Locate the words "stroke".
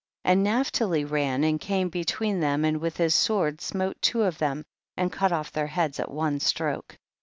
6.39-6.97